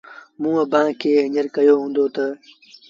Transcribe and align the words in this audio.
موٚنٚ 0.41 0.61
اڀآنٚ 0.63 0.97
کي 0.99 1.09
هڃر 1.23 1.45
ڪهيو 1.55 1.75
هُݩدو 1.81 2.05
تا 2.15 2.25